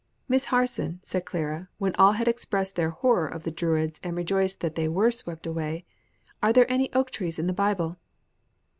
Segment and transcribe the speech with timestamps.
[0.27, 4.61] "Miss Harson," said Clara when all had expressed their horror of the Druids and rejoiced
[4.61, 5.85] that they were swept away,
[6.41, 7.97] "are there any oak trees in the Bible?"